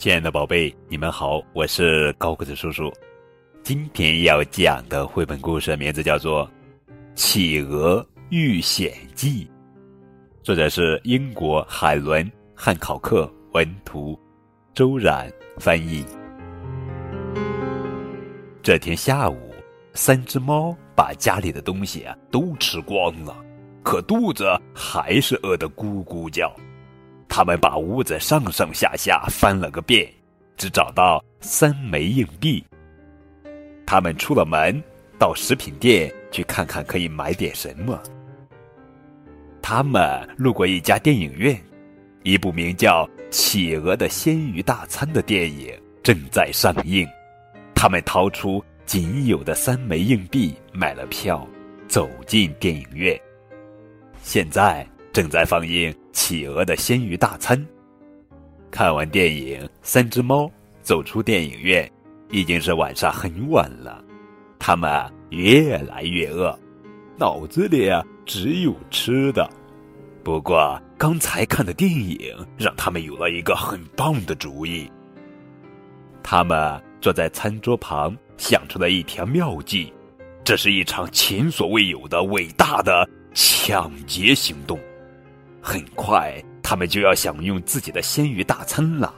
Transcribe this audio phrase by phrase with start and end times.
[0.00, 2.90] 亲爱的宝贝，你们好，我是高个子叔叔。
[3.62, 6.46] 今天要讲的绘本故事名字叫做
[7.14, 9.44] 《企鹅遇险记》，
[10.42, 12.24] 作者是英国海伦·
[12.54, 14.18] 汉考克文图，
[14.72, 16.02] 周冉翻译。
[18.62, 19.52] 这天下午，
[19.92, 23.36] 三只猫把家里的东西啊都吃光了，
[23.82, 26.50] 可肚子还是饿得咕咕叫。
[27.30, 30.12] 他们把屋子上上下下翻了个遍，
[30.56, 32.62] 只找到三枚硬币。
[33.86, 34.82] 他们出了门，
[35.16, 38.02] 到食品店去看看可以买点什么。
[39.62, 41.56] 他们路过一家电影院，
[42.24, 47.08] 一部名叫《企鹅的鲜鱼大餐》的电影正在上映。
[47.76, 51.46] 他们掏出仅有的三枚硬币买了票，
[51.86, 53.18] 走进电影院。
[54.20, 54.84] 现在。
[55.12, 57.56] 正在放映《企鹅的鲜鱼大餐》。
[58.70, 60.50] 看完电影，三只猫
[60.82, 61.90] 走出电影院，
[62.30, 64.04] 已经是晚上很晚了。
[64.58, 64.90] 它们
[65.30, 66.56] 越来越饿，
[67.16, 69.48] 脑子里啊只有吃的。
[70.22, 72.18] 不过刚才看的电影
[72.58, 74.90] 让他们有了一个很棒的主意。
[76.22, 79.92] 他们坐在餐桌旁，想出了一条妙计。
[80.44, 84.78] 这是一场前所未有的伟大的抢劫行动。
[85.62, 89.14] 很快，他们就要享用自己的鲜鱼大餐了。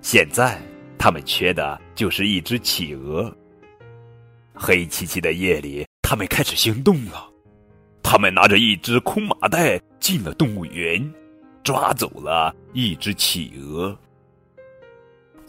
[0.00, 0.60] 现在，
[0.98, 3.30] 他们缺的就是一只企鹅。
[4.54, 7.28] 黑漆漆的夜里，他们开始行动了。
[8.02, 11.12] 他们拿着一只空麻袋进了动物园，
[11.62, 13.96] 抓走了一只企鹅。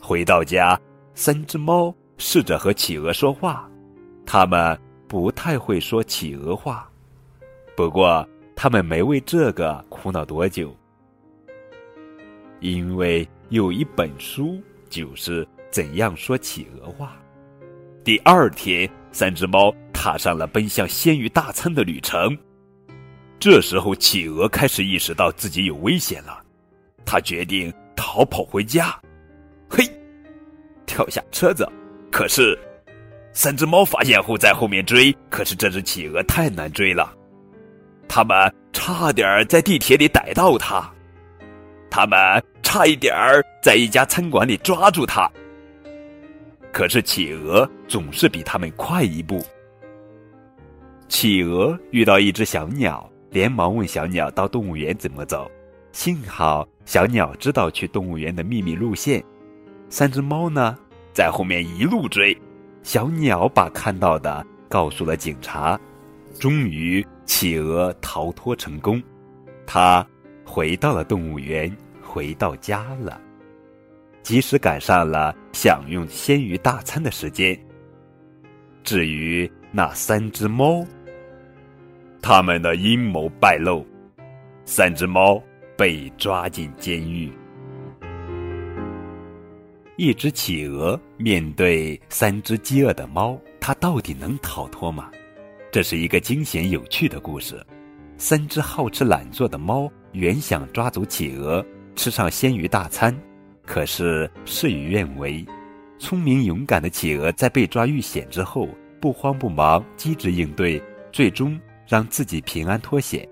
[0.02, 0.80] 回到家，
[1.16, 3.70] 三只猫试着和企鹅说话，
[4.25, 6.90] 它们不太会说企鹅话，
[7.75, 8.28] 不过。
[8.61, 10.75] 他们没为这个苦恼多久，
[12.59, 17.16] 因为有一本书就是怎样说企鹅话。
[18.03, 22.38] 第二天，三只猫踏上了奔向鲜鱼大餐的旅程。
[23.39, 26.44] 这时候，企鹅开始意识到自己有危险了，
[27.05, 28.94] 他决定逃跑回家。
[29.69, 29.85] 嘿，
[30.85, 31.66] 跳下车子。
[32.11, 32.59] 可是，
[33.31, 37.16] 三只猫发现后在后面追，可是这只企鹅太难追了。
[38.09, 38.36] 他们
[38.74, 40.92] 差点在地铁里逮到他，
[41.92, 42.18] 他们
[42.64, 45.31] 差一点儿在一家餐馆里抓住他。
[46.74, 49.40] 可是企鹅总是比他们快一步。
[51.08, 55.50] 企鹅遇到一只小鸟，连忙问小鸟到动物园怎么走。
[55.91, 59.24] 幸好小鸟知道去动物园的秘密路线。
[59.90, 60.78] 三只猫呢，
[61.14, 62.36] 在后面一路追。
[62.81, 65.80] 小鸟把看到的告诉了警察。
[66.40, 69.01] 终于，企鹅逃脱成功，
[69.67, 70.06] 它
[70.44, 73.22] 回到了动物园，回到家了，
[74.23, 77.57] 及时赶上了享用鲜鱼大餐的时间。
[78.84, 80.84] 至于那三只猫，
[82.19, 83.85] 他们的阴谋败露，
[84.66, 85.41] 三只猫
[85.78, 87.31] 被抓进监狱。
[89.97, 95.11] 一只企鹅面对三只饥饿的猫，它到底能逃脱吗？
[95.72, 97.63] 这是一个惊险有趣的故事。
[98.18, 101.63] 三只好吃懒做的猫原想抓走企鹅，
[101.96, 103.16] 吃上鲜鱼大餐，
[103.66, 105.46] 可是事与愿违。
[106.00, 108.68] 聪明勇敢的企鹅在被抓遇险之后，
[109.00, 110.81] 不慌不忙，机智应对，
[111.12, 113.28] 最终让自己平安脱险。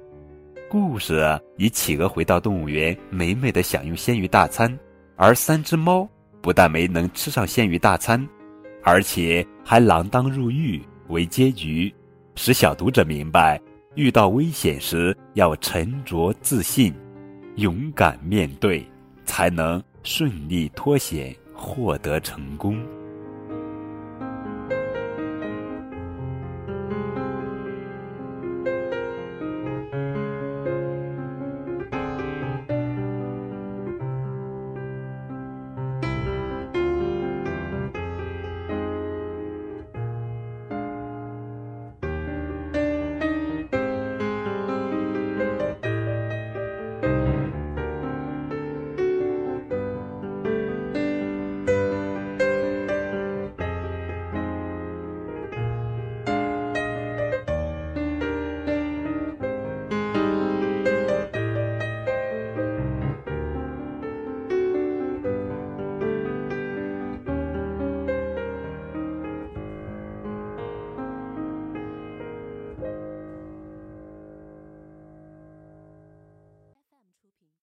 [0.69, 1.25] 故事
[1.57, 4.77] 以企鹅回到动物园，美美的享用鲜鱼大餐，
[5.15, 6.07] 而三只猫
[6.39, 8.25] 不但没能吃上鲜鱼大餐，
[8.83, 11.91] 而且还锒铛入狱为结局。
[12.37, 13.59] 使小读者明白，
[13.95, 16.93] 遇到危险时要沉着自信，
[17.55, 18.85] 勇敢面对，
[19.25, 22.79] 才能顺利脱险，获得成功。